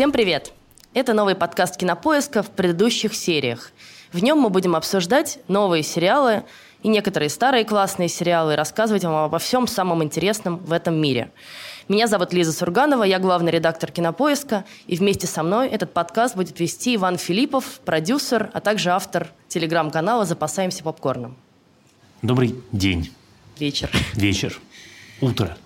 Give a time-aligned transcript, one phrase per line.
[0.00, 0.54] Всем привет!
[0.94, 3.70] Это новый подкаст «Кинопоиска» в предыдущих сериях.
[4.14, 6.44] В нем мы будем обсуждать новые сериалы
[6.82, 11.30] и некоторые старые классные сериалы и рассказывать вам обо всем самом интересном в этом мире.
[11.86, 16.58] Меня зовут Лиза Сурганова, я главный редактор «Кинопоиска», и вместе со мной этот подкаст будет
[16.60, 21.36] вести Иван Филиппов, продюсер, а также автор телеграм-канала «Запасаемся попкорном».
[22.22, 23.12] Добрый день.
[23.58, 23.90] Вечер.
[24.14, 24.58] Вечер.
[25.20, 25.58] Утро.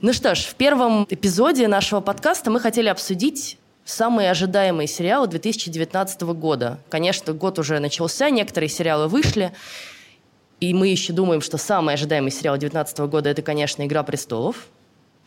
[0.00, 6.22] Ну что ж, в первом эпизоде нашего подкаста мы хотели обсудить самые ожидаемые сериалы 2019
[6.22, 6.78] года.
[6.90, 9.52] Конечно, год уже начался, некоторые сериалы вышли,
[10.60, 14.66] и мы еще думаем, что самый ожидаемый сериал 2019 года– это, конечно, «Игра престолов».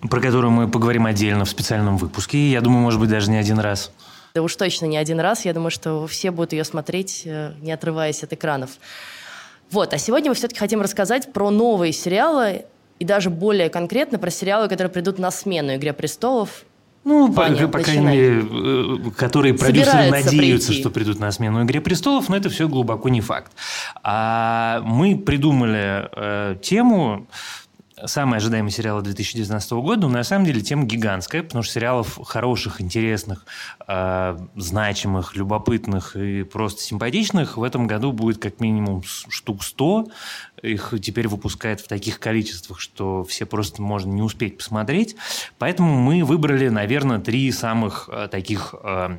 [0.02, 2.52] Про которую мы поговорим отдельно в специальном выпуске.
[2.52, 3.92] Я думаю, может быть, даже не один раз.
[4.36, 5.46] Да уж точно не один раз.
[5.46, 8.72] Я думаю, что все будут ее смотреть, э, не отрываясь от экранов.
[9.72, 12.66] Вот, а сегодня мы все-таки хотим рассказать про новые сериалы,
[13.00, 16.64] и даже более конкретно про сериалы, которые придут на смену «Игре престолов».
[17.03, 20.81] Ну, Ваня, по, по крайней мере, э, которые продюсеры надеются, прийти.
[20.81, 23.53] что придут на смену «Игре престолов», но это все глубоко не факт.
[24.03, 27.28] А мы придумали э, тему
[28.06, 32.81] самые ожидаемые сериалы 2019 года, но на самом деле тема гигантская, потому что сериалов хороших,
[32.81, 33.45] интересных,
[33.88, 40.08] э, значимых, любопытных и просто симпатичных в этом году будет как минимум штук 100.
[40.62, 45.16] Их теперь выпускают в таких количествах, что все просто можно не успеть посмотреть.
[45.58, 49.18] Поэтому мы выбрали, наверное, три самых э, таких э,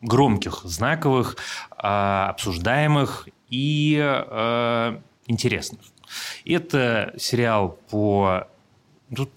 [0.00, 1.36] громких, знаковых,
[1.70, 5.80] э, обсуждаемых и э, интересных.
[6.44, 8.48] Это сериал по...
[9.14, 9.30] Тут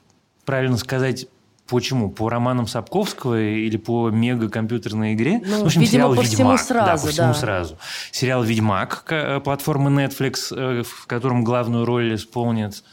[0.45, 1.27] правильно сказать,
[1.71, 2.11] Почему?
[2.11, 5.41] По романам Сапковского или по мегакомпьютерной игре?
[5.45, 6.33] Ну, в общем, видимо, сериал по «Ведьмак».
[6.33, 6.85] всему сразу.
[6.85, 7.33] Да, по всему да.
[7.33, 7.77] сразу.
[8.11, 12.83] Сериал «Ведьмак» э, платформы Netflix, э, в котором главную роль исполнит...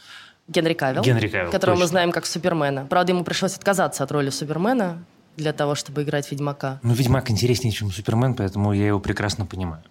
[0.47, 1.83] Генри Кавилл, Генри Кавилл которого точно.
[1.83, 2.85] мы знаем как Супермена.
[2.85, 5.03] Правда, ему пришлось отказаться от роли Супермена
[5.37, 6.79] для того, чтобы играть Ведьмака.
[6.83, 9.83] Ну, Ведьмак интереснее, чем Супермен, поэтому я его прекрасно понимаю.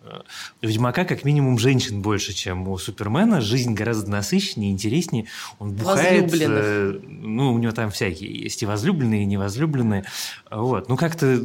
[0.62, 3.40] У Ведьмака как минимум женщин больше, чем у Супермена.
[3.40, 5.26] Жизнь гораздо насыщеннее, интереснее.
[5.58, 6.32] Он бухает.
[6.32, 10.04] Э, ну, у него там всякие есть и возлюбленные, и невозлюбленные.
[10.50, 10.88] Вот.
[10.88, 11.40] Ну, как-то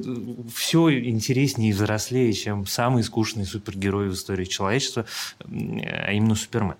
[0.53, 5.05] все интереснее и взрослее, чем самый скучный супергерой в истории человечества,
[5.45, 6.75] а именно Супермен.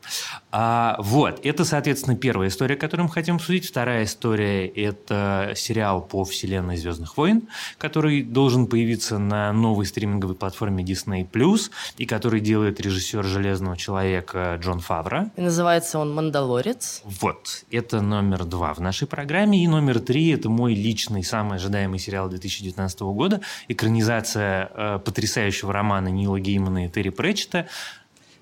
[0.52, 1.46] А, вот.
[1.46, 3.68] Это, соответственно, первая история, которую мы хотим обсудить.
[3.68, 7.48] Вторая история– это сериал по вселенной «Звездных «Звездных войн»,
[7.78, 11.28] который должен появиться на новой стриминговой платформе Disney+,
[11.98, 15.32] и который делает режиссер «Железного человека» Джон Фавра.
[15.36, 17.02] И называется он «Мандалорец».
[17.06, 17.66] Вот.
[17.72, 19.64] Это номер два в нашей программе.
[19.64, 23.42] И номер три– это мой личный, самый ожидаемый сериал 2019 года.
[23.68, 27.68] Экранизация э, потрясающего романа Нила Геймана и Терри Претчета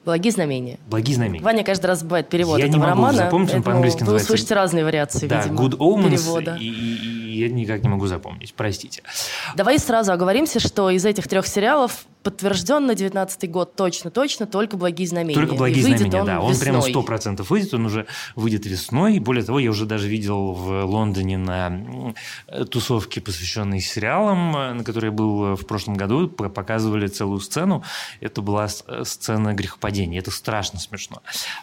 [0.03, 0.79] Благие знамения.
[0.88, 1.44] Благие знамения.
[1.45, 3.17] Ваня каждый раз бывает перевод я этого не могу романа.
[3.17, 4.34] запомнить, он по-английски Вы называется.
[4.34, 6.57] услышите разные вариации, да, видимо, Good Omens, перевода.
[6.59, 6.95] И, и,
[7.29, 9.03] и я никак не могу запомнить, простите.
[9.56, 15.08] Давай сразу оговоримся, что из этих трех сериалов подтвержден на 19 год точно-точно только «Благие
[15.08, 15.40] знамения».
[15.40, 16.40] Только «Благие знамения», он да.
[16.40, 16.66] Он весной.
[16.66, 18.06] прямо сто процентов выйдет, он уже
[18.36, 19.20] выйдет весной.
[19.20, 22.14] Более того, я уже даже видел в Лондоне на
[22.70, 27.84] тусовке, посвященной сериалам, на которой я был в прошлом году, показывали целую сцену.
[28.20, 30.20] Это была сцена грехопадения.
[30.20, 31.22] Это страшно смешно.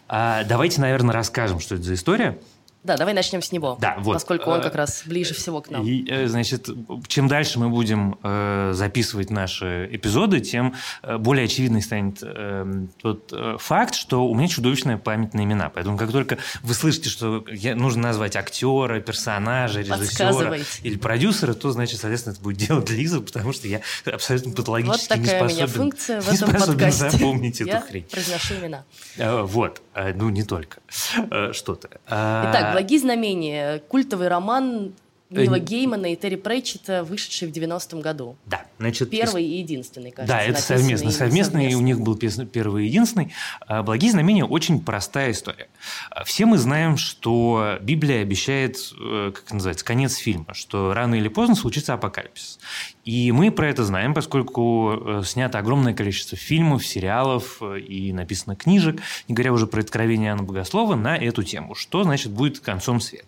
[0.08, 2.38] А, давайте, наверное, расскажем, что это за история.
[2.84, 3.76] Да, давай начнем с него.
[3.80, 4.14] Да, вот.
[4.14, 5.84] Поскольку он э, как раз ближе всего к нам.
[5.84, 6.68] И, э, значит,
[7.08, 13.32] чем дальше мы будем э, записывать наши эпизоды, тем э, более очевидный станет э, тот
[13.32, 15.70] э, факт, что у меня чудовищная память на имена.
[15.70, 21.70] Поэтому как только вы слышите, что я, нужно назвать актера, персонажа, режиссера или продюсера, то,
[21.72, 25.66] значит, соответственно, это будет делать Лиза, потому что я абсолютно патологически вот не способен, меня
[25.66, 27.10] функция в не этом способен подкасте.
[27.10, 28.04] запомнить я эту хрень.
[28.04, 28.84] произношу имена.
[29.16, 29.82] Вот.
[30.14, 30.78] Ну, не только.
[31.52, 31.88] Что-то.
[32.06, 34.92] Итак, «Благие знамения»– культовый роман
[35.30, 38.36] Нила э, Геймана и Терри Претчета, вышедший в 90-м году.
[38.46, 38.64] Да.
[38.78, 40.34] Значит, первый и единственный, кажется.
[40.34, 41.10] Да, это совместно.
[41.10, 41.60] Совместно.
[41.60, 43.32] у них был первый и единственный.
[43.66, 45.68] А, «Благие знамения»– очень простая история.
[46.10, 51.14] А, все мы знаем, что Библия обещает, э, как это называется, конец фильма, что рано
[51.16, 52.58] или поздно случится апокалипсис.
[53.04, 59.00] И мы про это знаем, поскольку э, снято огромное количество фильмов, сериалов и написано книжек,
[59.28, 61.74] не говоря уже про откровение Анны Богослова, на эту тему.
[61.74, 63.26] Что значит будет концом света?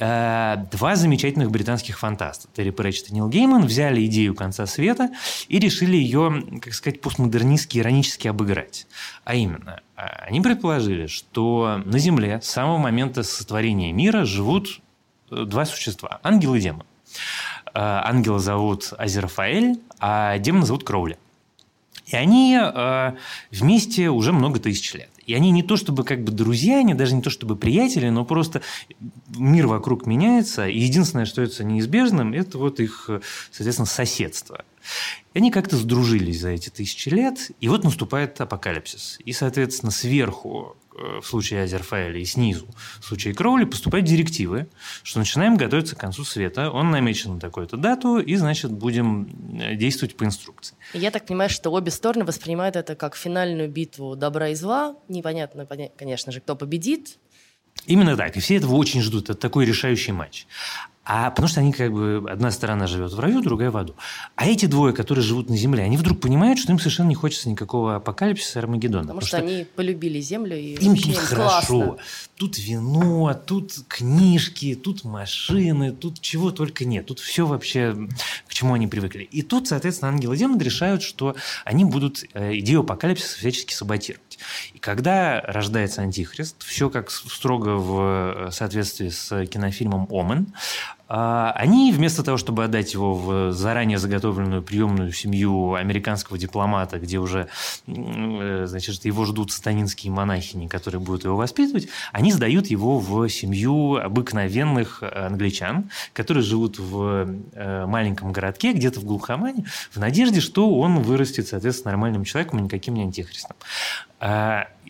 [0.00, 5.10] А, два замечательных британских фантаста, Терри Претчет и Нил Гейман, взяли идею конца света
[5.48, 8.86] и решили ее, как сказать, постмодернистски, иронически обыграть.
[9.24, 14.80] А именно, а, они предположили, что на Земле с самого момента сотворения мира живут
[15.30, 16.86] э, два существа– ангел и демон.
[17.72, 21.18] Ангела зовут Азерафаэль, а демона зовут Кроули.
[22.06, 23.12] И они э,
[23.50, 25.10] вместе уже много тысяч лет.
[25.26, 28.24] И они не то чтобы как бы друзья, они даже не то чтобы приятели, но
[28.24, 28.62] просто
[29.36, 33.10] мир вокруг меняется, и единственное, что остается неизбежным, это вот их,
[33.50, 34.64] соответственно, соседство.
[35.32, 39.18] И они как-то сдружились за эти тысячи лет, и вот наступает апокалипсис.
[39.24, 42.66] И, соответственно, сверху в случае Азерфайля и снизу
[43.00, 44.68] в случае Кроули поступают директивы,
[45.02, 49.28] что начинаем готовиться к концу света, он намечен на такую-то дату, и, значит, будем
[49.60, 50.76] э, действовать по инструкции.
[50.92, 54.96] Я так понимаю, что обе стороны воспринимают это как финальную битву добра и зла.
[55.08, 57.18] Непонятно, конечно же, кто победит,
[57.86, 58.36] Именно так.
[58.36, 59.30] И все этого очень ждут.
[59.30, 60.46] Это такой решающий матч.
[61.06, 63.94] А потому что они как бы одна сторона живет в раю, другая в аду.
[64.36, 67.50] А эти двое, которые живут на земле, они вдруг понимают, что им совершенно не хочется
[67.50, 69.02] никакого апокалипсиса Армагеддона.
[69.02, 71.80] Потому, потому что, что они полюбили землю и им тут им хорошо.
[71.82, 71.96] Классно.
[72.36, 77.06] Тут вино, тут книжки, тут машины, тут чего только нет.
[77.06, 77.94] Тут все вообще
[78.48, 79.24] к чему они привыкли.
[79.24, 84.38] И тут, соответственно, ангел и демон решают, что они будут э, идею апокалипсиса всячески саботировать.
[84.72, 90.48] И когда рождается антихрист, все как строго в э, соответствии с кинофильмом «Омен»,
[91.06, 97.48] они вместо того, чтобы отдать его в заранее заготовленную приемную семью американского дипломата, где уже
[97.86, 103.96] э, значит, его ждут сатанинские монахини, которые будут его воспитывать, они сдают его в семью
[103.96, 111.00] обыкновенных англичан, которые живут в э, маленьком городке, где-то в глухомане, в надежде, что он
[111.00, 113.56] вырастет, соответственно, нормальным человеком, и никаким не антихристом.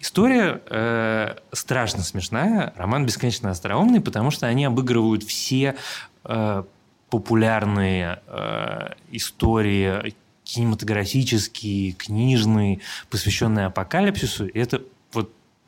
[0.04, 5.76] История э, страшно смешная, роман бесконечно остроумный, потому что они обыгрывают все
[6.24, 6.62] э,
[7.08, 14.44] популярные э, истории кинематографические, книжные, посвященные апокалипсису.
[14.44, 14.82] И это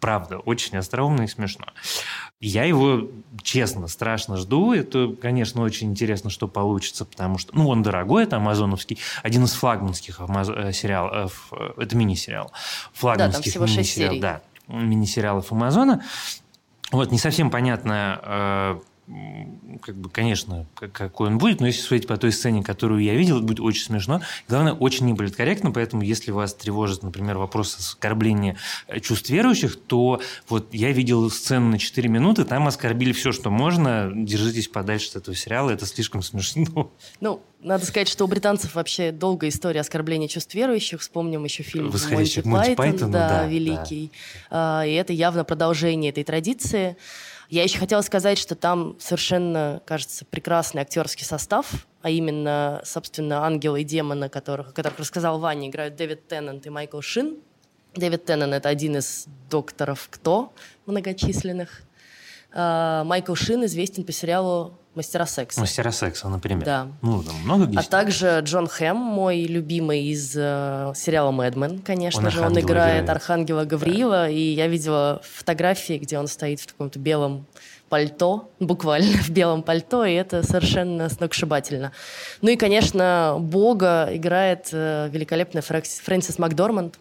[0.07, 1.67] правда очень остроумно и смешно.
[2.39, 3.09] Я его,
[3.43, 4.73] честно, страшно жду.
[4.73, 9.55] Это, конечно, очень интересно, что получится, потому что, ну, он дорогой, это амазоновский, один из
[9.55, 10.49] флагманских амаз...
[10.49, 12.53] Э, сериалов, э, это мини-сериал,
[12.93, 16.05] флагманских да, мини-сериалов, да, мини-сериалов Амазона.
[16.93, 18.79] Вот, не совсем понятно, э,
[19.83, 23.39] как бы, конечно, какой он будет, но если судить по той сцене, которую я видел,
[23.39, 24.21] это будет очень смешно.
[24.49, 28.57] Главное, очень не будет корректно, поэтому если вас тревожит, например, вопрос оскорбления
[28.89, 33.51] э, чувств верующих, то вот я видел сцену на 4 минуты, там оскорбили все, что
[33.51, 36.91] можно, держитесь подальше от этого сериала, это слишком смешно.
[37.21, 41.01] Ну, надо сказать, что у британцев вообще долгая история оскорбления чувств верующих.
[41.01, 44.13] Вспомним еще фильм Монти Пайтон, Пайтон да, да, великий.
[44.51, 44.85] Да.
[44.85, 46.97] И это явно продолжение этой традиции.
[47.49, 53.77] Я еще хотела сказать, что там совершенно, кажется, прекрасный актерский состав, а именно, собственно, ангела
[53.77, 57.37] и демона, которых, о которых рассказал Ваня, играют Дэвид Теннант и Майкл Шин.
[57.95, 60.53] Дэвид Теннант– это один из докторов «Кто»
[60.87, 61.83] многочисленных.
[62.53, 65.61] А, Майкл Шин известен по сериалу «Мастера секса».
[65.61, 66.65] «Мастера секса», например.
[66.65, 66.89] Да.
[67.03, 72.31] Ну, там много А также Джон Хэм, мой любимый из э, сериала «Мэдмен», конечно он
[72.31, 72.41] же.
[72.41, 73.11] Он играет играет.
[73.11, 74.29] Архангела Гавриила, да.
[74.29, 77.47] и я видела фотографии, где он стоит в каком-то белом
[77.89, 81.93] пальто, буквально в белом пальто, и это совершенно сногсшибательно.
[82.43, 86.99] Ну и, конечно, Бога играет э, великолепная Фрэнсис Макдорманд,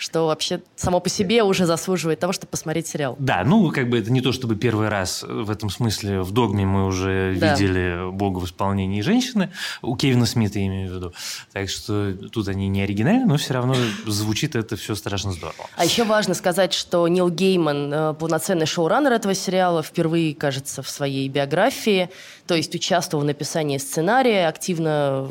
[0.00, 3.16] что вообще само по себе уже заслуживает того, чтобы посмотреть сериал.
[3.18, 6.64] Да, ну, как бы это не то, чтобы первый раз в этом смысле в «Догме»
[6.64, 7.52] мы уже да.
[7.52, 9.50] видели Бога в исполнении женщины,
[9.82, 11.12] у Кевина Смита я имею в виду.
[11.52, 13.74] Так что тут они не оригинальны, но все равно
[14.06, 15.68] звучит это все страшно здорово.
[15.76, 20.88] А еще важно сказать, что Нил Гейман, э, полноценный шоураннер этого сериала, впервые, кажется, в
[20.88, 22.08] своей биографии,
[22.46, 25.28] то есть участвовал в написании сценария, активно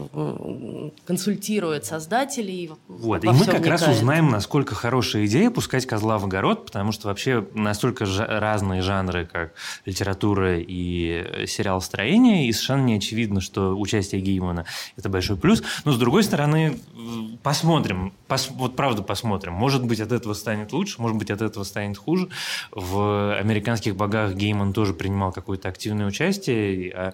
[1.06, 2.72] консультирует создателей.
[2.88, 3.82] Вот, и мы как вникает.
[3.82, 8.82] раз узнаем, насколько насколько хорошая идея пускать козла в огород, потому что вообще настолько разные
[8.82, 9.54] жанры, как
[9.86, 14.66] литература и сериал строения, и совершенно не очевидно, что участие Геймана–
[14.98, 15.64] это большой плюс.
[15.86, 16.78] Но, с другой стороны,
[17.42, 19.54] посмотрим, пос- вот правда посмотрим.
[19.54, 22.28] Может быть, от этого станет лучше, может быть, от этого станет хуже.
[22.72, 27.14] В «Американских богах» Гейман тоже принимал какое-то активное участие, а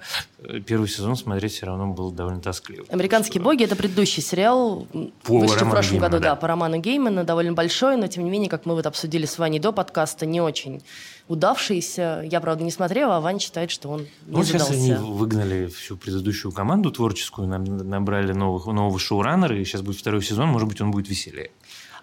[0.66, 2.86] первый сезон смотреть все равно было довольно тоскливо.
[2.90, 4.88] «Американские боги»– это предыдущий сериал,
[5.24, 6.30] по вышедший в прошлом Геймана, году, да.
[6.32, 9.38] да, по роману Геймана, довольно большой, но тем не менее, как мы вот обсудили с
[9.38, 10.82] Ваней до подкаста, не очень
[11.27, 12.24] удавшийся.
[12.29, 14.74] Я, правда, не смотрела, а Ваня считает, что он не ну, задался.
[14.74, 20.24] сейчас они выгнали всю предыдущую команду творческую, набрали новых, нового шоураннера, и сейчас будет второй
[20.24, 21.51] сезон, может быть, он будет веселее.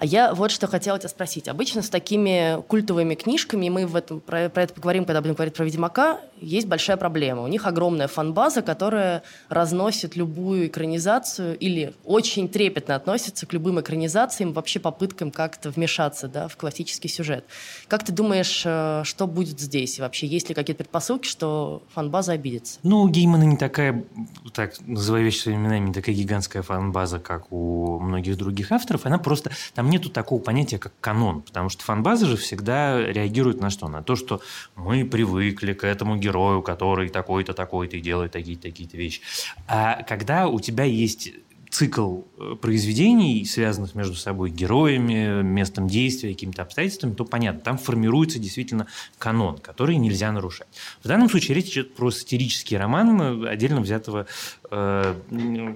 [0.02, 1.46] А я вот что хотела тебя спросить.
[1.46, 5.54] Обычно с такими культовыми книжками, мы в этом, про, про это поговорим, когда будем говорить
[5.54, 7.42] про «Ведьмака», есть большая проблема.
[7.42, 14.52] У них огромная фан-база, которая разносит любую экранизацию или очень трепетно относится к любым экранизациям,
[14.52, 17.44] вообще попыткам как-то вмешаться да, в классический сюжет.
[17.86, 19.98] Как ты думаешь, э, что будет здесь?
[19.98, 22.80] И вообще, есть ли какие-то предпосылки, что фан-база обидится?
[22.82, 24.06] Ну, у Геймана не такая,
[24.54, 29.04] так называю вещи своими именами, не такая гигантская фан-база, как у многих других авторов.
[29.04, 29.50] Она просто...
[29.74, 33.88] Там нету такого понятия, как канон, потому что фан-база же всегда реагирует на что?
[33.88, 34.40] На то, что
[34.76, 39.20] мы привыкли к этому герою, который такой-то, такой-то и делает такие-то, такие-то вещи.
[39.68, 41.32] А когда у тебя есть
[41.72, 48.38] цикл э, произведений, связанных между собой героями, местом действия, какими-то обстоятельствами, то понятно, там формируется
[48.38, 48.86] действительно
[49.18, 50.66] канон, который нельзя нарушать.
[51.02, 54.26] В данном случае речь идет про сатирический роман отдельно взятого,
[54.72, 55.14] э,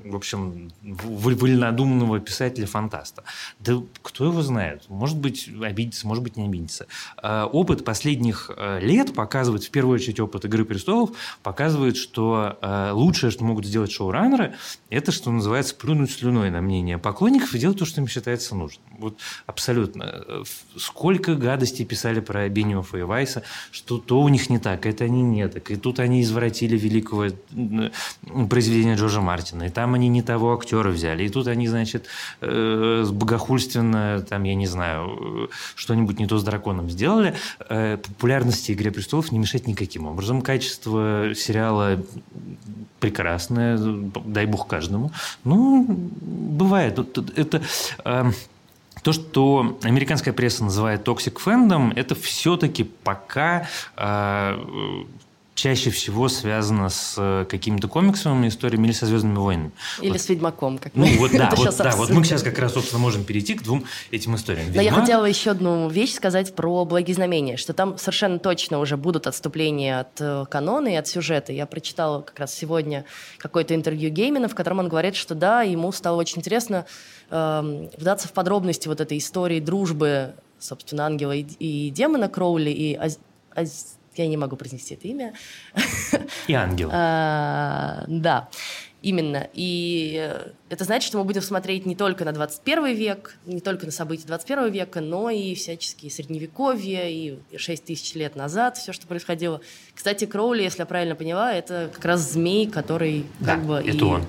[0.04, 3.22] в общем, вольнодумного писателя-фантаста.
[3.60, 4.84] Да кто его знает?
[4.88, 6.86] Может быть, обидится, может быть, не обидится.
[7.22, 11.10] Э, опыт последних э, лет показывает, в первую очередь опыт «Игры престолов»,
[11.42, 12.58] показывает, что
[12.92, 14.54] лучшее, что могут сделать шоураннеры,
[14.90, 18.84] это, что называется, плюнуть слюной на мнение поклонников и делать то, что им считается нужным.
[18.98, 20.24] Вот абсолютно.
[20.76, 25.22] Сколько гадостей писали про Бениофа и Вайса, что то у них не так, это они
[25.22, 25.70] не так.
[25.70, 27.26] И тут они извратили великого
[28.48, 29.64] произведения Джорджа Мартина.
[29.64, 31.24] И там они не того актера взяли.
[31.24, 32.06] И тут они, значит,
[32.40, 37.34] э, богохульственно, там, я не знаю, что-нибудь не то с драконом сделали.
[37.68, 40.42] Э, популярности «Игре престолов» не мешать никаким образом.
[40.42, 41.98] Качество сериала
[43.00, 45.10] прекрасное, дай бог каждому.
[45.44, 46.98] Ну, бывает.
[47.36, 47.62] Это
[48.04, 48.30] э,
[49.02, 54.58] то, что американская пресса называет toxic fandom, это все-таки пока э,
[55.56, 59.72] чаще всего связано с э, какими-то комиксовыми историями или со «Звездными войнами».
[60.02, 60.20] Или вот.
[60.20, 60.76] с «Ведьмаком».
[60.76, 63.62] Как ну, вот, да, вот, да, вот мы сейчас как раз, собственно, можем перейти к
[63.62, 64.66] двум этим историям.
[64.66, 64.76] Ведьмак...
[64.76, 68.98] Но я хотела еще одну вещь сказать про «Благие знамения», что там совершенно точно уже
[68.98, 71.54] будут отступления от э, канона и от сюжета.
[71.54, 73.06] Я прочитала как раз сегодня
[73.38, 76.84] какое-то интервью Геймина, в котором он говорит, что да, ему стало очень интересно
[77.30, 82.94] э, вдаться в подробности вот этой истории дружбы, собственно, ангела и, и демона Кроули и
[82.94, 83.18] Аз...
[83.54, 85.32] Аз я не могу произнести это имя.
[86.46, 86.90] И ангел.
[86.98, 88.48] А, да,
[89.02, 89.48] именно.
[89.52, 90.30] И
[90.68, 94.26] это значит, что мы будем смотреть не только на 21 век, не только на события
[94.26, 99.60] 21 века, но и всяческие средневековье, и 6 тысяч лет назад все, что происходило.
[99.94, 103.74] Кстати, Кроули, если я правильно поняла, это как раз змей, который да, как бы...
[103.76, 104.02] это и...
[104.02, 104.24] он.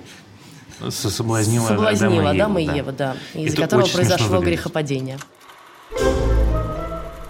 [0.92, 3.16] Соблазнила, Соблазнила Адама и Еву, Адама да.
[3.34, 5.18] да из-за которого произошло грехопадение.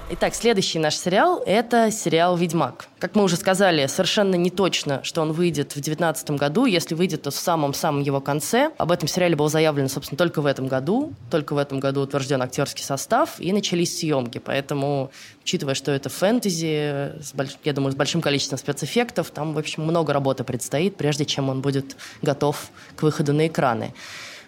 [0.10, 2.88] Итак, следующий наш сериал– это сериал «Ведьмак».
[2.98, 6.66] Как мы уже сказали, совершенно не точно, что он выйдет в 2019 году.
[6.66, 8.72] Если выйдет, то в самом-самом его конце.
[8.78, 11.14] Об этом сериале было заявлено, собственно, только в этом году.
[11.30, 14.38] Только в этом году утвержден актерский состав, и начались съемки.
[14.38, 15.12] Поэтому,
[15.42, 17.58] учитывая, что это фэнтези, с больш...
[17.66, 21.60] я думаю, с большим количеством спецэффектов, там, в общем, много работы предстоит, прежде чем он
[21.60, 23.94] будет готов к выходу на экраны.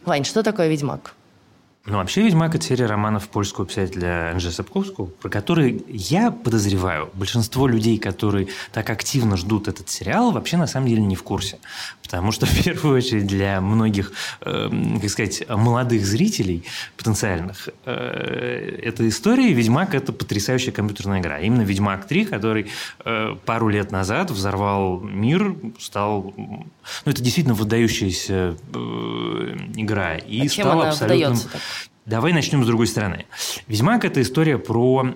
[0.05, 1.15] Вань, что такое «Ведьмак»?
[1.89, 7.65] Ну, вообще «Ведьмак»— это серия романов польского писателя Анжея Сапковского, про который я подозреваю, большинство
[7.65, 11.57] людей, которые так активно ждут этот сериал, вообще на самом деле не в курсе.
[12.09, 14.11] Потому что, в первую очередь, для многих,
[14.41, 14.69] э,
[15.01, 16.63] как сказать, молодых зрителей
[16.97, 21.39] потенциальных, э, эта история «Ведьмак»— это потрясающая компьютерная игра.
[21.39, 22.71] Именно «Ведьмак 3», который
[23.05, 26.33] э, пару лет назад взорвал мир, стал...
[26.35, 26.65] Ну,
[27.05, 28.77] это действительно выдающаяся э,
[29.75, 30.15] игра.
[30.15, 31.39] И а стал абсолютно...
[32.05, 33.27] Давай начнем с другой стороны.
[33.67, 35.13] «Ведьмак»— это история про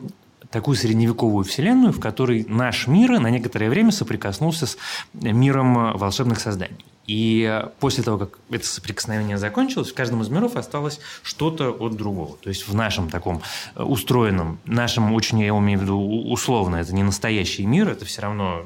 [0.54, 4.78] такую средневековую вселенную, в которой наш мир на некоторое время соприкоснулся с
[5.14, 6.86] миром волшебных созданий.
[7.08, 12.38] И после того, как это соприкосновение закончилось, в каждом из миров осталось что-то от другого.
[12.38, 13.42] То есть в нашем таком
[13.76, 18.62] устроенном, нашем очень, я имею в виду условно, это не настоящий мир, это все равно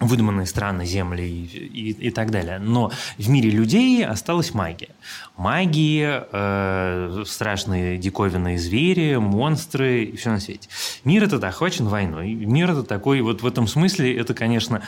[0.00, 2.58] выдуманные страны, земли и, и, и так далее.
[2.58, 4.90] Но в мире людей осталась магия.
[5.36, 10.68] Магии, э, страшные диковинные звери, монстры и все на свете.
[11.04, 12.32] Мир этот охвачен войной.
[12.32, 14.82] Мир это такой, вот в этом смысле, это, конечно,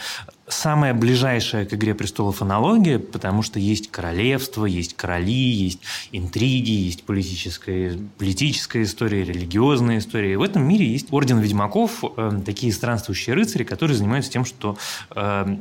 [0.53, 5.81] самая ближайшая к «Игре престолов» аналогия, потому что есть королевство, есть короли, есть
[6.13, 10.35] интриги, есть политическая, политическая история, религиозная история.
[10.35, 14.77] И в этом мире есть орден ведьмаков, э, такие странствующие рыцари, которые занимаются тем, что...
[15.15, 15.57] Э,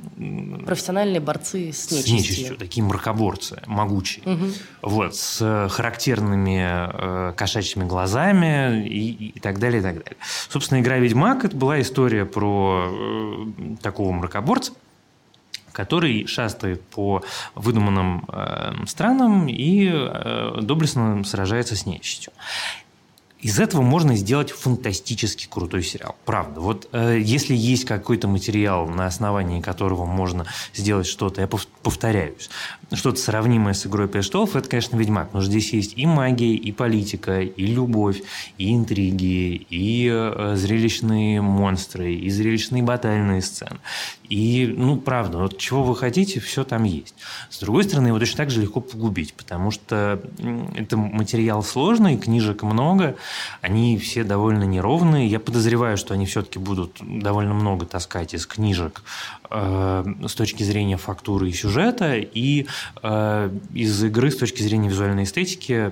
[0.65, 2.01] Профессиональные борцы с нечистью.
[2.01, 4.23] С нечистью, такие мракоборцы, могучие.
[4.25, 4.45] Угу.
[4.81, 10.17] Вот, с характерными э, кошачьими глазами и, и так далее, и так далее.
[10.49, 14.73] Собственно, игра «Ведьмак»– это была история про э, такого мракоборца,
[15.71, 17.23] который шастает по
[17.55, 22.33] выдуманным э, странам и э, доблестно сражается с нечистью.
[23.41, 26.15] Из этого можно сделать фантастически крутой сериал.
[26.25, 26.61] Правда.
[26.61, 31.47] Вот э, если есть какой-то материал, на основании которого можно сделать что-то, я
[31.83, 32.49] повторяюсь,
[32.93, 35.29] что-то сравнимое с «Игрой престолов», это, конечно, «Ведьмак».
[35.29, 38.21] Что здесь есть и магия, и политика, и любовь,
[38.57, 43.79] и интриги, и э, зрелищные монстры, и зрелищные батальные сцены.
[44.31, 47.15] И, ну, правда, вот чего вы хотите, все там есть.
[47.49, 50.21] С другой стороны, его точно так же легко погубить, потому что
[50.75, 53.17] это материал сложный, книжек много,
[53.59, 55.27] они все довольно неровные.
[55.27, 59.03] Я подозреваю, что они все-таки будут довольно много таскать из книжек
[59.51, 62.67] с точки зрения фактуры и сюжета, и
[63.03, 65.91] э, из игры с точки зрения визуальной эстетики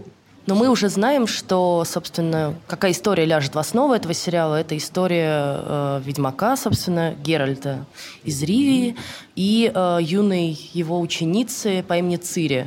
[0.50, 4.56] но мы уже знаем, что, собственно, какая история ляжет в основу этого сериала.
[4.56, 7.86] Это история э, Ведьмака, собственно, Геральта
[8.24, 8.96] из Ривии
[9.36, 12.66] и э, юной его ученицы по имени Цири.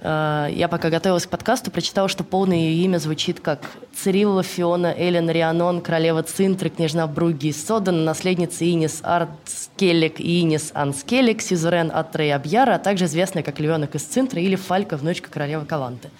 [0.00, 3.60] Э, я пока готовилась к подкасту, прочитала, что полное ее имя звучит как
[3.94, 10.42] Цирилла Фиона Элен Рианнон, королева Цинтры, княжна Бругге и Соддена, наследница Инис Ард Скеллиг и
[10.42, 14.42] Инис Ан Скеллиг, сюзерен Аттре и Абб Ярра, а также известная как Львенок из Цинтры
[14.42, 16.10] или Фалька, внучка королевы Каланты.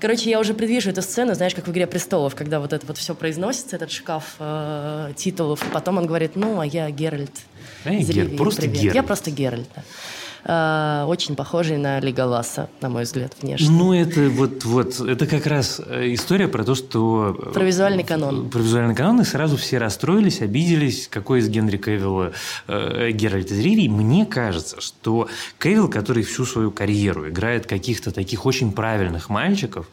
[0.00, 2.98] Короче, я уже предвижу эту сцену, знаешь, как в «Игре престолов», когда вот это вот
[2.98, 7.30] все произносится, этот шкаф э, титулов, и потом он говорит, ну, а я Геральт.
[7.84, 8.80] Я Гер, просто привет.
[8.80, 8.94] Геральт.
[8.96, 9.82] Я просто Геральт, да.
[10.46, 13.70] Э, очень похожий на Леголаса, на мой взгляд, внешне.
[13.70, 17.34] Ну, это вот, вот, это как раз э, история про то, что...
[17.38, 18.50] Э, про визуальный канон.
[18.50, 22.32] Про визуальный канон, и сразу все расстроились, обиделись, какой из Генри Кевилла
[22.68, 23.88] э, Геральт из Ривии.
[23.88, 29.86] Мне кажется, что Кевилл, который всю свою карьеру играет каких-то таких очень правильных мальчиков,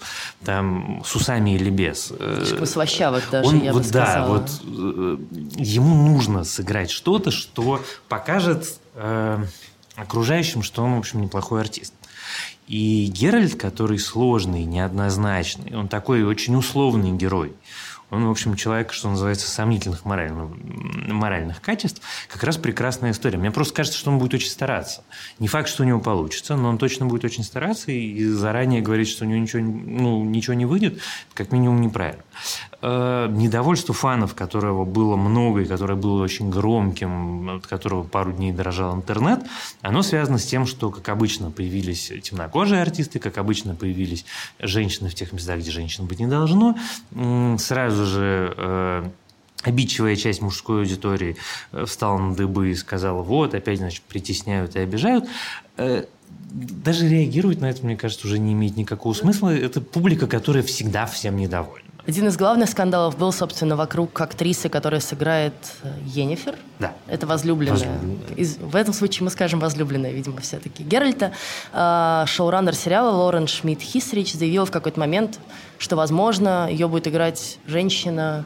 [0.43, 2.12] там, с усами или без.
[2.20, 4.27] Э, Слащавых даже, он, я вот, бы сказала.
[4.27, 5.17] Да, вот э,
[5.55, 8.79] ему нужно сыграть что-то, что покажет...
[8.96, 9.46] Э,
[9.95, 11.93] окружающим, что он, в общем, неплохой артист.
[12.67, 17.53] И Геральт, который сложный, неоднозначный, он такой очень условный герой.
[18.12, 20.50] Он, в общем, человек, что называется, сомнительных моральных,
[21.07, 22.01] моральных качеств.
[22.27, 23.38] Как раз прекрасная история.
[23.38, 25.05] Мне просто кажется, что он будет очень стараться.
[25.39, 29.07] Не факт, что у него получится, но он точно будет очень стараться и заранее говорить,
[29.07, 31.01] что у него ничего, ну, ничего не выйдет,
[31.33, 32.24] как минимум неправильно.
[32.84, 38.52] Э, недовольство фанов, которого было много и которое было очень громким, от которого пару дней
[38.52, 39.42] дорожал интернет,
[39.82, 44.26] оно связано с тем, что, как обычно, появились темнокожие артисты, как обычно появились
[44.58, 46.76] женщины в тех местах, где женщин быть не должно.
[47.60, 49.10] Сразу же э,
[49.62, 51.38] обидчивая часть мужской аудитории
[51.74, 55.30] э, встала на дыбы и сказала, вот, опять, значит, притесняют и обижают
[56.54, 59.56] даже реагировать на это, мне кажется, уже не имеет никакого смысла.
[59.56, 61.90] Это публика, которая всегда всем недовольна.
[62.08, 66.56] Один из главных скандалов был, собственно, вокруг актрисы, которая сыграет э, Енифер.
[66.80, 66.94] Да.
[67.08, 67.74] Это возлюбленная.
[67.74, 68.36] возлюбленная.
[68.38, 71.32] Из, в этом случае мы скажем возлюбленная, видимо, все-таки Геральта.
[71.74, 75.40] Э, шоураннер сериала Лорен Шмидт Хисрич заявил в какой-то момент,
[75.78, 78.46] что, возможно, ее будет играть женщина,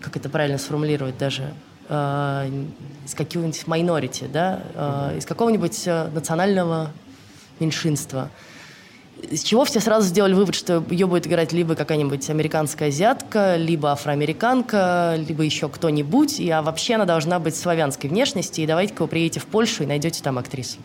[0.00, 1.54] как это правильно сформулировать даже,
[1.88, 2.64] э,
[3.04, 6.90] из какого-нибудь майнорити, да, э, из какого-нибудь э, национального
[7.60, 8.30] меньшинства.
[9.30, 13.92] С чего все сразу сделали вывод, что ее будет играть либо какая-нибудь американская азиатка, либо
[13.92, 19.40] афроамериканка, либо еще кто-нибудь, а вообще она должна быть славянской внешности, и давайте-ка вы приедете
[19.40, 20.78] в Польшу и найдете там актрису.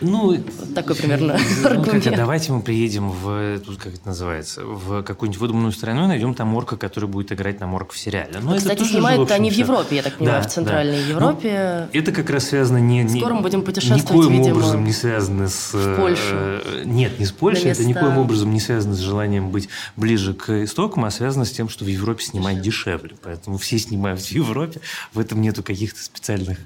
[0.00, 2.04] Ну, вот такой примерно ну, аргумент.
[2.04, 6.34] Как, давайте мы приедем в, тут как это называется, в какую-нибудь выдуманную страну и найдем
[6.34, 8.38] там орка, который будет играть на орк в сериале.
[8.40, 11.08] Но ну, Кстати, снимают они в Европе, я так понимаю, да, в Центральной да.
[11.08, 11.88] Европе.
[11.92, 13.02] Ну, это как раз связано не...
[13.02, 15.74] не Скоро мы будем путешествовать, никоим видимо, образом не связано с...
[15.74, 16.22] В Польшу.
[16.30, 20.64] Э, нет, не с Польшей, это никоим образом не связано с желанием быть ближе к
[20.64, 23.16] истокам, а связано с тем, что в Европе снимать дешевле.
[23.22, 24.80] Поэтому все снимают в Европе,
[25.12, 26.58] в этом нету каких-то специальных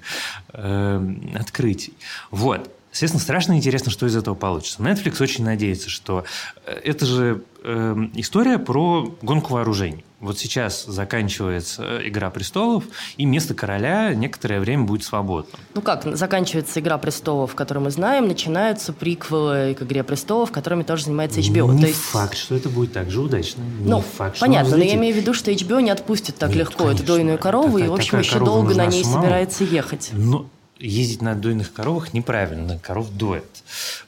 [0.52, 1.94] э, открытий.
[2.30, 2.70] Вот.
[2.92, 4.82] Естественно, страшно интересно, что из этого получится.
[4.82, 6.24] Netflix очень надеется, что
[6.66, 10.04] э, это же э, история про гонку вооружений.
[10.20, 12.84] Вот сейчас заканчивается э, «Игра престолов»,
[13.16, 15.58] и место короля некоторое время будет свободно.
[15.74, 21.06] Ну как, заканчивается «Игра престолов», которую мы знаем, начинаются приквелы к «Игре престолов», которыми тоже
[21.06, 21.68] занимается HBO.
[21.68, 21.98] Ну, не То есть...
[21.98, 23.62] факт, что это будет так же удачно.
[23.62, 26.58] Не ну, факт, понятно, но я имею в виду, что HBO не отпустит так Нет,
[26.58, 30.10] легко конечно, эту дойную корову, такая, и, в общем, еще долго на ней собирается ехать.
[30.12, 30.46] Но
[30.78, 33.44] ездить на дойных коровах неправильно, коров доят.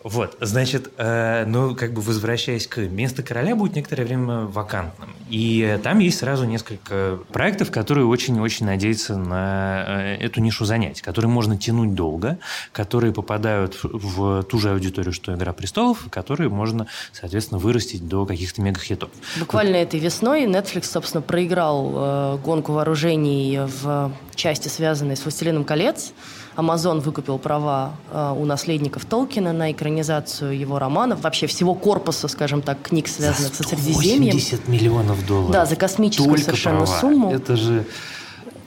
[0.02, 5.14] Вот, значит, э, ну, как бы возвращаясь к месту короля, будет некоторое время вакантным.
[5.30, 11.30] И там есть сразу несколько проектов, которые очень-очень надеются на э, эту нишу занять, которые
[11.30, 12.38] можно тянуть долго,
[12.72, 18.60] которые попадают в ту же аудиторию, что «Игра престолов», которые можно, соответственно, вырастить до каких-то
[18.62, 19.10] мегахитов.
[19.38, 19.84] Буквально вот.
[19.84, 26.12] этой весной Netflix, собственно, проиграл э, гонку вооружений в части, связанной с «Властелином колец»,
[26.56, 32.62] Amazon выкупил права э, у наследников Толкина на экранизацию его романов, вообще всего корпуса, скажем
[32.62, 34.32] так, книг, связанных со Средиземьем.
[34.32, 35.52] 80 миллионов долларов.
[35.52, 37.00] Да, за космическую Только совершенно права.
[37.00, 37.32] сумму.
[37.32, 37.84] Это же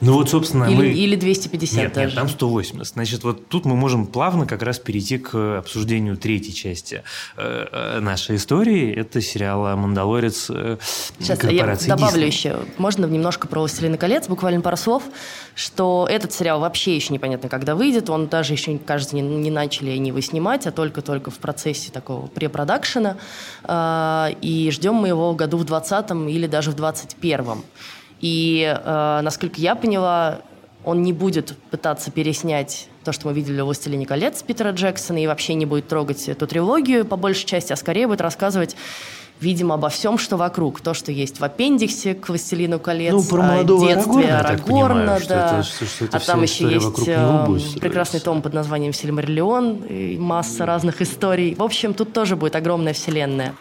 [0.00, 0.86] ну вот, собственно, или, мы...
[0.86, 2.06] Или 250 нет, даже.
[2.06, 2.94] Нет, там 180.
[2.94, 7.02] Значит, вот тут мы можем плавно как раз перейти к обсуждению третьей части
[7.36, 8.94] э, э нашей истории.
[8.94, 10.78] Это сериал «Мандалорец» э,
[11.18, 12.60] Сейчас я добавлю еще.
[12.76, 15.02] Можно немножко про «Властелина колец», буквально пару слов,
[15.54, 18.08] что этот сериал вообще еще непонятно, когда выйдет.
[18.08, 22.28] Он даже еще, кажется, не, не начали они его снимать, а только-только в процессе такого
[22.28, 23.16] препродакшена.
[23.64, 27.64] Э, и ждем мы его году в 20 или даже в 21-м.
[28.20, 30.40] И, э, насколько я поняла,
[30.84, 35.26] он не будет пытаться переснять то, что мы видели в «Властелине колец» Питера Джексона, и
[35.26, 38.76] вообще не будет трогать эту трилогию по большей части, а скорее будет рассказывать
[39.40, 40.80] видимо, обо всем, что вокруг.
[40.80, 45.22] То, что есть в аппендиксе к «Властелину колец», ну, про о детстве Арагорна, Арагорна, понимаю,
[45.28, 45.62] да.
[45.62, 50.16] Что это, что это а там еще есть э, прекрасный том под названием «Сильмариллион», и
[50.18, 51.54] масса разных историй.
[51.54, 53.54] В общем, тут тоже будет огромная вселенная.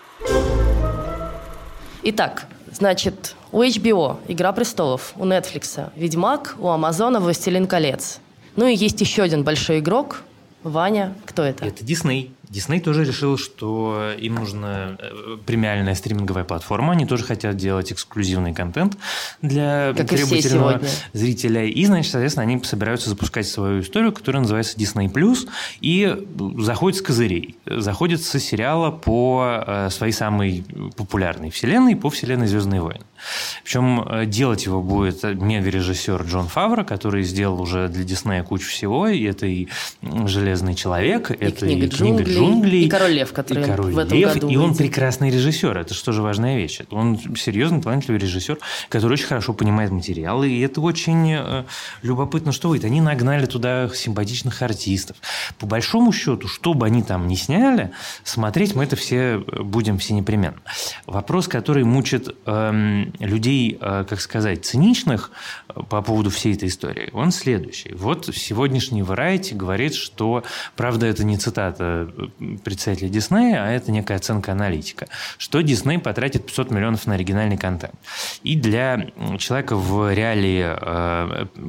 [2.03, 8.19] Итак, Значит, у HBO «Игра престолов», у Netflix «Ведьмак», у Амазона «Властелин колец».
[8.55, 10.21] Ну и есть еще один большой игрок,
[10.61, 11.15] Ваня.
[11.25, 11.65] Кто это?
[11.65, 12.35] Это Дисней.
[12.49, 16.93] Дисней тоже решил, что им нужна э, премиальная стриминговая платформа.
[16.93, 18.97] Они тоже хотят делать эксклюзивный контент
[19.41, 20.81] для как требовательного
[21.13, 21.65] зрителя.
[21.65, 25.11] И, значит, соответственно, они собираются запускать свою историю, которая называется Disney+,
[25.81, 26.25] и
[26.57, 27.57] заходит с козырей.
[27.65, 30.63] Заходит с сериала по э, своей самой
[30.95, 33.05] популярной вселенной, по вселенной «Звездные войны».
[33.63, 39.07] Причем э, делать его будет мега-режиссер Джон Фавро, который сделал уже для Диснея кучу всего.
[39.07, 39.67] И это и
[40.01, 42.85] «Железный человек», и это книга и книга джунглей, джунглей.
[42.85, 44.77] И «Король лев», который и Король в этом лев, году И он выйдет.
[44.77, 45.77] прекрасный режиссер.
[45.77, 46.81] Это что же важная вещь.
[46.91, 48.57] Он серьезный, талантливый режиссер,
[48.89, 50.43] который очень хорошо понимает материал.
[50.43, 51.63] И это очень э,
[52.01, 52.85] любопытно, что выйдет.
[52.85, 55.17] Они нагнали туда симпатичных артистов.
[55.59, 57.91] По большому счету, что бы они там ни сняли,
[58.23, 60.57] смотреть мы это все будем все непременно.
[61.05, 65.31] Вопрос, который мучит э, людей, э, как сказать, циничных
[65.69, 67.93] э, по поводу всей этой истории, он следующий.
[67.93, 70.43] Вот сегодняшний Variety говорит, что,
[70.75, 76.45] правда, это не цитата э, представителя Диснея, а это некая оценка аналитика, что Дисней потратит
[76.45, 77.95] 500 миллионов на оригинальный контент.
[78.43, 80.63] И для человека в реалии,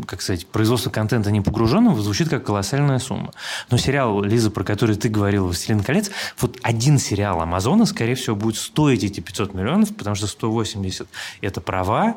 [0.06, 3.32] как сказать, производства контента не погруженного звучит как колоссальная сумма.
[3.70, 8.36] Но сериал, Лиза, про который ты говорила, «Властелин колец», вот один сериал Амазона, скорее всего,
[8.36, 11.08] будет стоить эти 500 миллионов, потому что 180–
[11.40, 12.16] это права,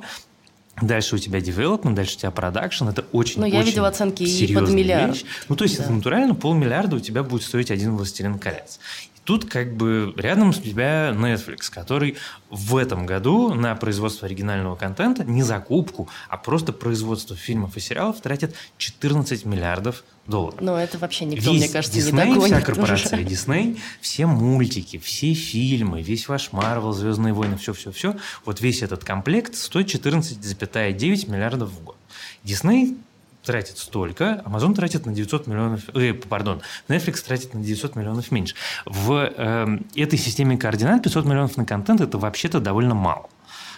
[0.81, 2.89] Дальше у тебя development, дальше у тебя продакшн.
[2.89, 5.13] Это очень Но ну, я видела оценки и под миллиард.
[5.13, 5.25] Вещь.
[5.47, 5.83] Ну, то есть, да.
[5.83, 8.79] это натурально полмиллиарда у тебя будет стоить один «Властелин колец».
[9.23, 12.17] Тут как бы рядом у тебя Netflix, который
[12.49, 18.19] в этом году на производство оригинального контента, не закупку, а просто производство фильмов и сериалов
[18.21, 20.59] тратит 14 миллиардов долларов.
[20.61, 22.43] Но это вообще никто, Весь мне кажется, Disney, не догонит.
[22.45, 23.27] вся корпорация уже.
[23.27, 29.55] Disney, все мультики, все фильмы, весь ваш Марвел, Звездные войны, все-все-все, вот весь этот комплект
[29.55, 31.97] стоит 14,9 миллиардов в год.
[32.43, 32.97] Disney
[33.43, 38.55] тратит столько, Amazon тратит на 900 миллионов, э, пардон, Netflix тратит на 900 миллионов меньше.
[38.85, 43.29] В э, этой системе координат 500 миллионов на контент– это вообще-то довольно мало.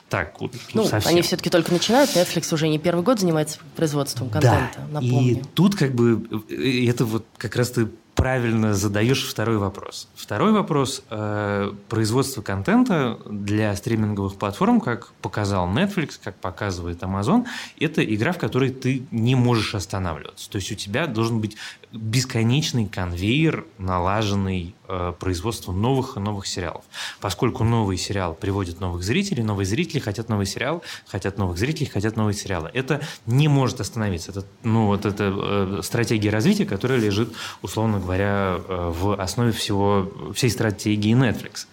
[0.10, 1.12] Так, вот, ну, совсем.
[1.12, 2.12] они все-таки только начинают.
[2.12, 5.02] Netflix уже не первый год занимается производством контента, да.
[5.02, 5.32] напомню.
[5.32, 10.08] И тут как бы э, это вот как раз ты правильно задаешь второй вопрос.
[10.16, 17.46] Второй вопрос э, производство контента для стриминговых платформ, как показал Netflix, как показывает Amazon,
[17.80, 20.50] это игра, в которой ты не можешь останавливаться.
[20.50, 21.58] То есть у тебя должен быть
[21.92, 26.84] бесконечный конвейер, налаженный э, производство новых и новых сериалов.
[27.22, 32.16] Поскольку новый сериал приводит новых зрителей, новые зрители хотят новый сериал, хотят новых зрителей, хотят
[32.16, 32.72] новые сериалы.
[32.74, 34.32] Это не может остановиться.
[34.32, 40.12] Это, ну, вот это э, стратегия развития, которая лежит, условно говоря, э, в основе всего,
[40.34, 41.66] всей стратегии Netflix.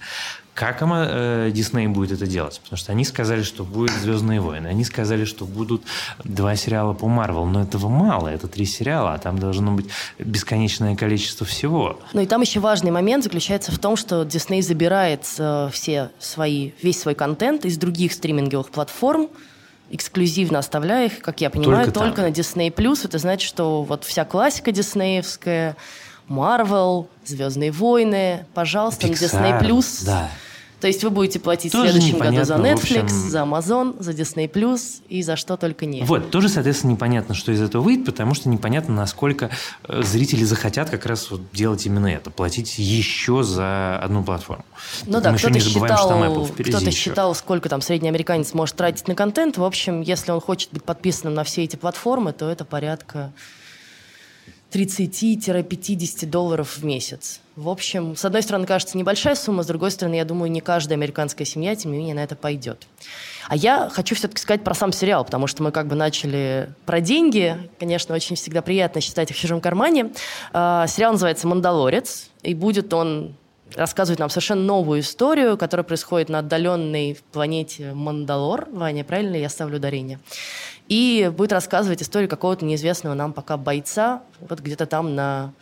[0.61, 2.61] Как э, Дисней будет это делать?
[2.63, 5.83] Потому что они сказали, что будет «Звездные войны», они сказали, что будут
[6.23, 9.87] два сериала по Марвел, но этого мало, это три сериала, а там должно быть
[10.19, 11.99] бесконечное количество всего.
[12.13, 16.73] Ну и там еще важный момент заключается в том, что Дисней забирает э, все свои,
[16.83, 19.31] весь свой контент из других стриминговых платформ,
[19.91, 22.71] эксклюзивно оставляя их, как я понимаю, только, только на Disney+.
[23.05, 25.77] Это значит, что вот вся классика диснеевская,
[26.31, 30.05] Marvel, Звездные войны, пожалуйста, Pixar, на Disney+.
[30.07, 30.31] Да.
[30.81, 33.31] То есть вы будете платить тоже в следующем году за Netflix, общем...
[33.31, 36.09] за Amazon, за Disney+, и за что только нет.
[36.09, 39.51] Вот, тоже, соответственно, непонятно, что из этого выйдет, потому что непонятно, насколько
[39.87, 44.65] э, зрители захотят как раз вот делать именно это, платить еще за одну платформу.
[45.05, 49.59] Ну да, кто-то считал, кто считал, сколько там средний американец может тратить на контент.
[49.59, 53.33] В общем, если он хочет быть подписанным на все эти платформы, то это порядка
[54.73, 57.41] 30-50 долларов в месяц.
[57.57, 60.97] В общем, с одной стороны, кажется небольшая сумма, с другой стороны, я думаю, не каждая
[60.97, 62.87] американская семья, тем не менее, на это пойдет.
[63.49, 67.01] А я хочу все-таки сказать про сам сериал, потому что мы как бы начали про
[67.01, 67.57] деньги.
[67.79, 70.13] Конечно, очень всегда приятно считать их в чужом кармане.
[70.53, 73.35] А, сериал называется «Мандалорец», и будет он
[73.75, 78.69] рассказывать нам совершенно новую историю, которая происходит на отдаленной планете Мандалор.
[78.71, 80.19] Ваня, правильно я ставлю ударение?
[80.91, 85.53] И будет рассказывать историю какого-то неизвестного нам пока бойца, вот где-то там на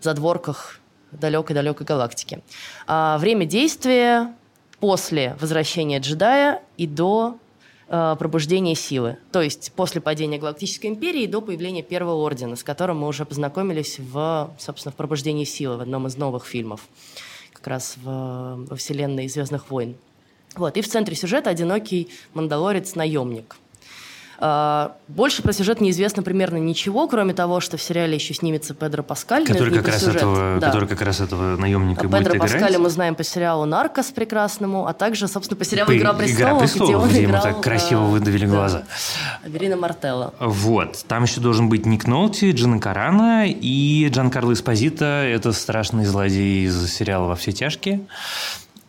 [0.00, 0.80] задворках
[1.12, 2.42] далекой-далекой галактики.
[2.88, 4.34] А время действия
[4.80, 7.38] после возвращения джедая и до
[7.86, 9.16] э, пробуждения силы.
[9.30, 13.24] То есть после падения Галактической империи и до появления Первого Ордена, с которым мы уже
[13.24, 16.80] познакомились в, собственно, в пробуждении силы, в одном из новых фильмов
[17.52, 19.94] как раз в, во вселенной «Звездных войн».
[20.56, 20.76] Вот.
[20.76, 23.56] И в центре сюжета одинокий мандалорец-наемник–
[24.38, 29.46] больше про сюжет неизвестно примерно ничего, кроме того, что в сериале еще снимется Педро Паскаль.
[29.46, 30.66] Который, как раз, этого, да.
[30.66, 32.40] который как раз этого наемника а будет Педро.
[32.40, 36.58] Паскаля мы знаем по сериалу «Наркос» прекрасному, а также, собственно, по сериалу «Игра престолов», «Игра
[36.60, 38.82] престолов» где он где играл, ему так красиво выдавили да, глаза.
[39.44, 40.34] Верина Мартелло.
[40.40, 41.04] Вот.
[41.06, 45.04] Там еще должен быть Ник Нолти, Джина Карана и Джан Карло Эспозито.
[45.04, 48.00] Это страшный злодей из сериала «Во все тяжкие».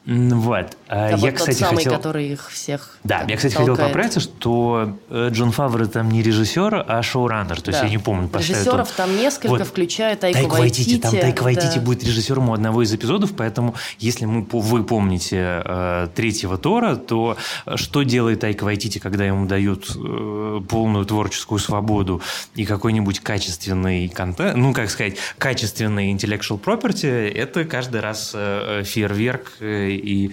[0.06, 0.78] Вот.
[0.88, 1.94] А я, вот кстати, тот самый, хотел...
[1.94, 3.78] который их всех Да, я, кстати, толкает.
[3.78, 7.60] хотел поправиться, что э, Джон Фавр там не режиссер, а шоураннер.
[7.60, 7.78] То да.
[7.80, 8.96] есть я не помню, Режиссеров он...
[8.96, 9.68] там несколько, вот.
[9.68, 11.00] включая Тайку Тайк Вайтити.
[11.00, 16.08] Там Тайка Вайтити будет режиссером у одного из эпизодов, поэтому если мы, вы помните э,
[16.14, 22.22] третьего Тора, то э, что делает Тайка Вайтити, когда ему дают э, полную творческую свободу
[22.54, 29.54] и какой-нибудь качественный контент, ну, как сказать, качественный intellectual property, это каждый раз э, фейерверк
[29.60, 30.32] э, и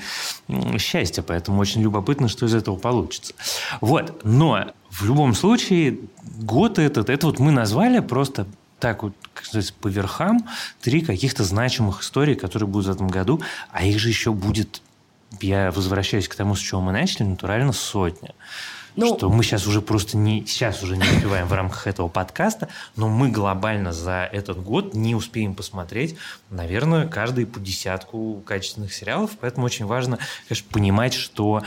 [0.78, 1.22] счастья.
[1.22, 3.34] Поэтому очень любопытно, что из этого получится.
[3.80, 4.20] Вот.
[4.24, 5.98] Но в любом случае,
[6.40, 8.46] год этот, это вот мы назвали просто
[8.78, 10.44] так вот, сказать, по верхам
[10.80, 14.82] три каких-то значимых историй, которые будут в этом году, а их же еще будет,
[15.40, 18.34] я возвращаюсь к тому, с чего мы начали, натурально сотня.
[18.94, 22.68] Ну, что мы сейчас уже просто не, сейчас уже не успеваем в рамках этого подкаста,
[22.96, 26.16] но мы глобально за этот год не успеем посмотреть,
[26.50, 31.62] наверное, каждый по десятку качественных сериалов, поэтому очень важно, конечно, понимать, что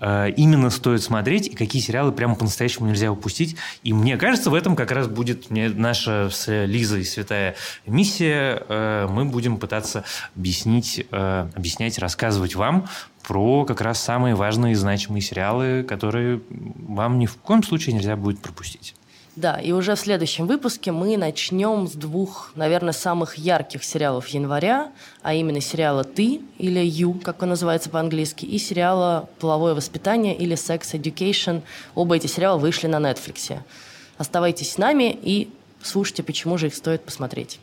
[0.00, 3.56] э, именно стоит смотреть и какие сериалы прямо по-настоящему нельзя упустить.
[3.82, 8.62] И мне кажется, в этом как раз будет наша с Лизой святая миссия.
[8.68, 12.88] Э, мы будем пытаться объяснить, э, объяснять, рассказывать вам
[13.22, 18.16] про как раз самые важные и значимые сериалы, которые вам ни в коем случае нельзя
[18.16, 18.94] будет пропустить.
[19.36, 24.90] Да, и уже в следующем выпуске мы начнем с двух, наверное, самых ярких сериалов января,
[25.22, 30.56] а именно сериала «Ты» или «Ю», как он называется по-английски, и сериала «Половое воспитание» или
[30.56, 31.62] «Sex Education».
[31.94, 33.56] Оба эти сериала вышли на Netflix.
[34.18, 35.48] Оставайтесь с нами и
[35.80, 37.60] слушайте, почему же их стоит посмотреть.